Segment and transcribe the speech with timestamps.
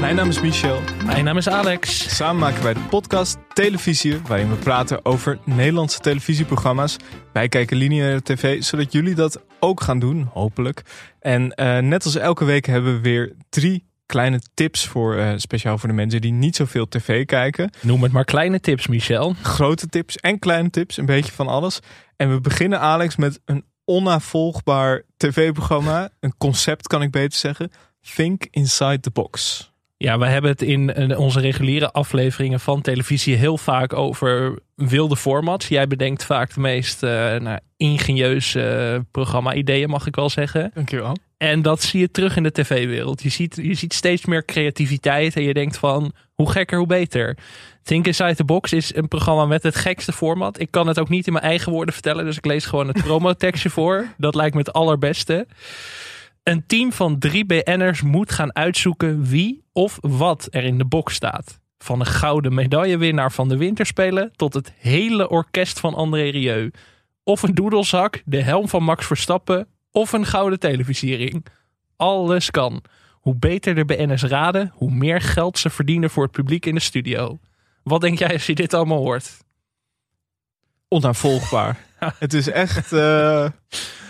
[0.00, 0.80] Mijn naam is Michel.
[1.04, 2.16] Mijn naam is Alex.
[2.16, 6.96] Samen maken wij de podcast Televisie, waarin we praten over Nederlandse televisieprogramma's.
[7.32, 10.82] Wij kijken lineaire tv, zodat jullie dat ook gaan doen, hopelijk.
[11.20, 15.78] En uh, net als elke week hebben we weer drie kleine tips voor uh, speciaal
[15.78, 17.70] voor de mensen die niet zoveel tv kijken.
[17.80, 19.34] Noem het maar kleine tips, Michel.
[19.42, 21.80] Grote tips en kleine tips, een beetje van alles.
[22.16, 26.10] En we beginnen, Alex, met een onnavolgbaar tv-programma.
[26.20, 27.70] Een concept, kan ik beter zeggen.
[28.14, 29.66] Think Inside the Box.
[30.00, 35.68] Ja, we hebben het in onze reguliere afleveringen van televisie heel vaak over wilde formats.
[35.68, 40.70] Jij bedenkt vaak de meest uh, nou, ingenieuze programma-ideeën, mag ik wel zeggen.
[40.74, 41.16] Dankjewel.
[41.36, 43.22] En dat zie je terug in de tv-wereld.
[43.22, 47.36] Je ziet, je ziet steeds meer creativiteit en je denkt van hoe gekker, hoe beter.
[47.82, 50.60] Think Inside the Box is een programma met het gekste format.
[50.60, 53.02] Ik kan het ook niet in mijn eigen woorden vertellen, dus ik lees gewoon het
[53.02, 54.06] promotekstje voor.
[54.16, 55.46] Dat lijkt me het allerbeste.
[56.48, 61.14] Een team van drie BN'ers moet gaan uitzoeken wie of wat er in de box
[61.14, 61.60] staat.
[61.78, 66.70] Van een gouden medaillewinnaar van de winterspelen tot het hele orkest van André Rieu.
[67.22, 71.46] Of een doedelzak, de helm van Max Verstappen of een gouden televisiering.
[71.96, 72.82] Alles kan.
[73.12, 76.80] Hoe beter de BN'ers raden, hoe meer geld ze verdienen voor het publiek in de
[76.80, 77.38] studio.
[77.82, 79.36] Wat denk jij als je dit allemaal hoort?
[80.88, 81.86] Onnavolgbaar.
[82.18, 82.92] het is echt...
[82.92, 83.48] Uh...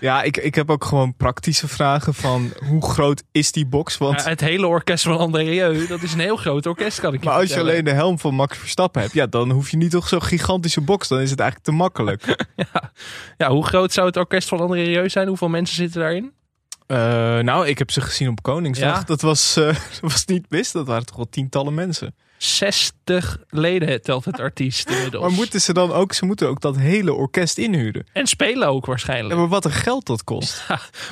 [0.00, 3.98] Ja, ik, ik heb ook gewoon praktische vragen van hoe groot is die box?
[3.98, 4.24] Want...
[4.24, 7.28] het hele orkest van André Rieu, dat is een heel groot orkest kan ik je
[7.28, 9.90] Maar als je alleen de helm van Max Verstappen hebt, ja, dan hoef je niet
[9.90, 11.08] toch zo'n gigantische box.
[11.08, 12.24] Dan is het eigenlijk te makkelijk.
[12.72, 12.92] ja.
[13.36, 15.28] ja, hoe groot zou het orkest van André Rieu zijn?
[15.28, 16.32] Hoeveel mensen zitten daarin?
[16.90, 16.96] Uh,
[17.38, 19.04] nou, ik heb ze gezien op Koningsdag.
[19.04, 19.66] Dat, was, uh,
[20.00, 20.72] dat was niet mis.
[20.72, 22.14] Dat waren toch wel tientallen mensen.
[22.38, 25.22] 60 leden telt het artiest inmiddels.
[25.22, 28.06] Maar moeten ze dan ook, ze moeten ook dat hele orkest inhuren.
[28.12, 29.34] En spelen ook waarschijnlijk.
[29.34, 30.66] Ja, maar wat een geld dat kost.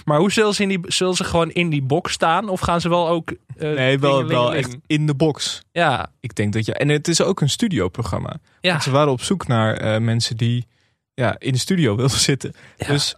[0.05, 2.49] maar hoe zullen ze, in die, zullen ze gewoon in die box staan?
[2.49, 3.31] Of gaan ze wel ook...
[3.31, 5.62] Uh, nee, wel, wel echt in de box.
[5.73, 6.12] Ja.
[6.21, 6.75] Ik denk dat je...
[6.75, 8.37] En het is ook een studioprogramma.
[8.61, 8.71] Ja.
[8.71, 10.66] Want ze waren op zoek naar mensen die
[11.15, 12.55] ja, in de studio wilden zitten.
[12.77, 13.15] Dus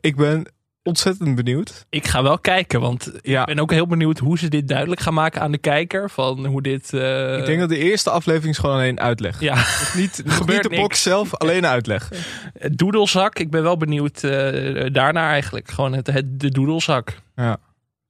[0.00, 0.46] ik ben
[0.82, 1.86] ontzettend benieuwd.
[1.90, 3.40] Ik ga wel kijken, want ja.
[3.40, 6.10] ik ben ook heel benieuwd hoe ze dit duidelijk gaan maken aan de kijker.
[6.10, 6.92] Van hoe dit.
[6.92, 7.38] Uh...
[7.38, 9.40] Ik denk dat de eerste aflevering is gewoon alleen uitleg.
[9.40, 12.10] Ja, nog niet, niet de box zelf, alleen uitleg.
[12.80, 15.70] Doedelzak, ik ben wel benieuwd uh, daarnaar eigenlijk.
[15.70, 17.18] Gewoon het, het, de doedelzak.
[17.36, 17.58] Ja.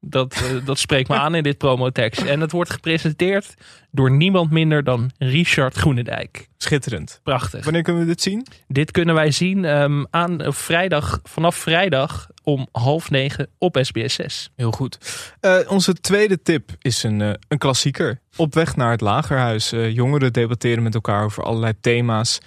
[0.04, 2.20] Dat, uh, dat spreekt me aan in dit promotekst.
[2.20, 3.54] En het wordt gepresenteerd
[3.90, 6.48] door niemand minder dan Richard Groenendijk.
[6.56, 7.20] Schitterend.
[7.22, 7.64] Prachtig.
[7.64, 8.46] Wanneer kunnen we dit zien?
[8.68, 14.50] Dit kunnen wij zien um, aan vrijdag, vanaf vrijdag om half negen op SBS 6.
[14.56, 14.98] Heel goed.
[15.40, 18.20] Uh, onze tweede tip is een, uh, een klassieker.
[18.36, 19.70] Op weg naar het lagerhuis.
[19.70, 22.38] Jongeren debatteren met elkaar over allerlei thema's.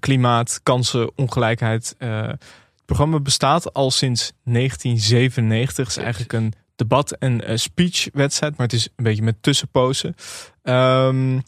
[0.00, 1.94] klimaat, kansen, ongelijkheid.
[1.98, 2.44] het
[2.84, 5.86] programma bestaat al sinds 1997.
[5.86, 8.56] Het is eigenlijk een debat- en speechwedstrijd.
[8.56, 10.14] Maar het is een beetje met tussenpozen.
[10.62, 11.42] Um,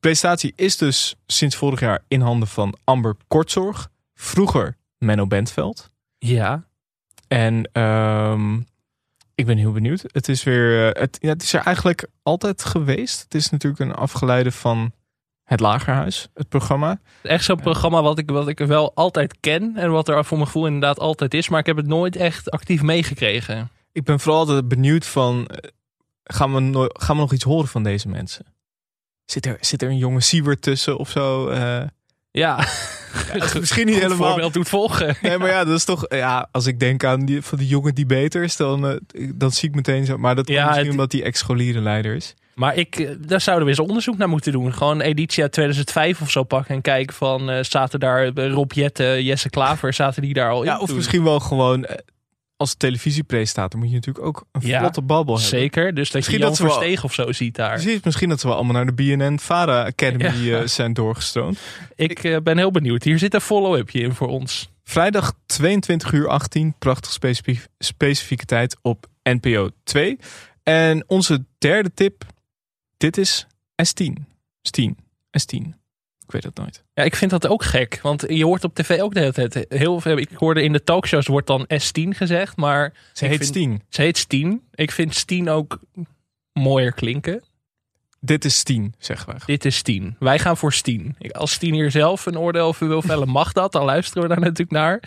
[0.00, 3.88] presentatie is dus sinds vorig jaar in handen van Amber Kortzorg.
[4.14, 5.90] Vroeger Menno Bentveld.
[6.18, 6.64] Ja.
[7.28, 8.66] En um,
[9.34, 10.04] ik ben heel benieuwd.
[10.06, 10.90] Het is weer.
[10.90, 13.22] Het, ja, het is er eigenlijk altijd geweest.
[13.22, 14.92] Het is natuurlijk een afgeleide van
[15.44, 17.00] het Lagerhuis, het programma.
[17.22, 19.76] Echt zo'n programma wat ik, wat ik wel altijd ken.
[19.76, 21.48] En wat er voor mijn gevoel inderdaad altijd is.
[21.48, 23.70] Maar ik heb het nooit echt actief meegekregen.
[23.98, 25.50] Ik ben vooral altijd benieuwd van.
[26.24, 28.46] Gaan we, no gaan we nog iets horen van deze mensen?
[29.24, 31.50] Zit er, zit er een jonge Siewert tussen of zo?
[31.50, 31.82] Uh,
[32.30, 32.56] ja.
[33.34, 34.28] ja misschien niet helemaal.
[34.28, 35.16] voorbeeld doet volgen.
[35.22, 36.04] Nee, maar ja, dat is toch.
[36.08, 38.96] Ja, als ik denk aan die van die jongen die beter is, dan, uh,
[39.34, 40.18] dan zie ik meteen zo.
[40.18, 40.94] Maar dat komt ja, misschien het...
[40.94, 42.34] omdat die ex-scholierenleider is.
[42.54, 44.74] Maar ik, daar zouden we eens onderzoek naar moeten doen.
[44.74, 49.24] Gewoon editie uit 2005 of zo pakken en kijken van uh, zaten daar Rob Jette,
[49.24, 50.66] Jesse Klaver, zaten die daar al in?
[50.66, 51.86] Ja, of misschien wel gewoon
[52.58, 55.58] als televisiepresentator moet je natuurlijk ook een ja, vlotte babbel hebben.
[55.58, 57.72] Zeker, dus dat misschien je Jan dat Versteeg of zo ziet daar.
[57.72, 60.66] Precies, misschien dat ze wel allemaal naar de BNN Vara Academy ja.
[60.66, 61.58] zijn doorgestroomd.
[61.94, 63.02] Ik, ik uh, ben heel benieuwd.
[63.02, 64.70] Hier zit een follow-upje in voor ons.
[64.84, 70.18] Vrijdag 22 uur 18, prachtig specifiek, specifieke tijd op NPO 2.
[70.62, 72.24] En onze derde tip,
[72.96, 73.46] dit is
[73.82, 74.12] S10.
[74.68, 74.94] S10.
[75.38, 75.77] S10.
[76.28, 76.84] Ik weet het nooit.
[76.94, 77.98] Ja, ik vind dat ook gek.
[78.02, 80.16] Want je hoort op tv ook de hele tijd heel veel.
[80.16, 82.92] Ik hoorde in de talkshows wordt dan S10 gezegd, maar.
[83.12, 83.82] Ze heet Stien.
[83.88, 84.62] Ze heet Stien.
[84.74, 85.78] Ik vind Stien ook
[86.52, 87.42] mooier klinken.
[88.20, 89.40] Dit is Stien, zeggen we.
[89.46, 90.16] Dit is Stien.
[90.18, 91.16] Wij gaan voor Stien.
[91.30, 93.72] Als Stien hier zelf een oordeel over wil vellen, mag dat.
[93.72, 95.02] Dan luisteren we daar natuurlijk naar.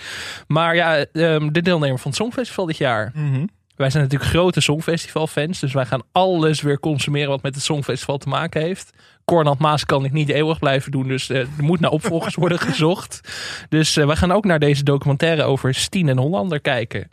[0.47, 3.11] Maar ja, um, de deelnemer van het Songfestival dit jaar.
[3.13, 3.49] Mm -hmm.
[3.75, 5.59] Wij zijn natuurlijk grote Songfestival-fans.
[5.59, 8.93] Dus wij gaan alles weer consumeren wat met het Songfestival te maken heeft.
[9.31, 11.07] Cornald Maas kan ik niet eeuwig blijven doen.
[11.07, 13.19] Dus uh, er moet naar opvolgers worden gezocht.
[13.69, 17.09] Dus uh, wij gaan ook naar deze documentaire over Stien en Hollander kijken.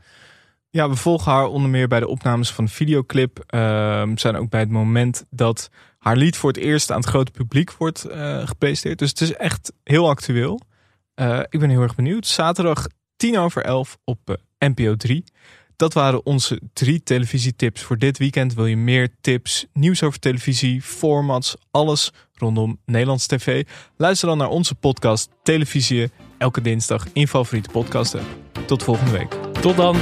[0.71, 3.45] Ja, we volgen haar onder meer bij de opnames van de videoclip.
[3.47, 7.31] Ehm zijn ook bij het moment dat haar lied voor het eerst aan het grote
[7.31, 8.99] publiek wordt eh gepresenteerd.
[8.99, 10.61] Dus het is echt heel actueel.
[11.15, 12.27] Eh, ik ben heel erg benieuwd.
[12.27, 12.87] Zaterdag
[13.17, 15.25] 10 over 11 op eh, NPO 3.
[15.79, 18.55] Dat waren onze drie televisietips voor dit weekend.
[18.55, 23.67] Wil je meer tips, nieuws over televisie, formats, alles rondom Nederlands tv?
[23.97, 28.27] Luister dan naar onze podcast Televisie elke dinsdag in favoriete podcast app.
[28.67, 29.33] Tot volgende week.
[29.61, 29.97] Tot dan.